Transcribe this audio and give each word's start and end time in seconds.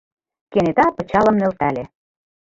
Кенета 0.51 0.85
пычалым 0.95 1.35
нӧлтале. 1.39 1.83